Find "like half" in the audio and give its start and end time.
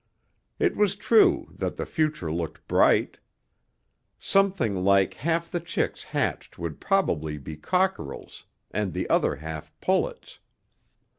4.83-5.51